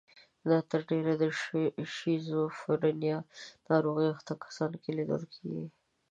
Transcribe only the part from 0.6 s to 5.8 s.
تر ډېره د شیزوفرنیا ناروغۍ اخته کسانو کې لیدل کیږي.